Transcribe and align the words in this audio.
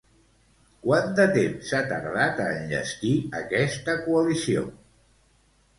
Quant 0.85 1.11
de 1.19 1.27
temps 1.35 1.67
s'ha 1.73 1.81
tardat 1.91 2.41
a 2.47 2.49
enllestir 2.57 3.13
aquesta 3.43 4.01
coalició? 4.09 4.67